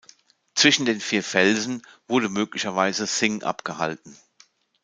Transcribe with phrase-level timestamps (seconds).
[0.55, 4.17] Zwischen den vier Felsen wurde möglicherweise Thing abgehalten.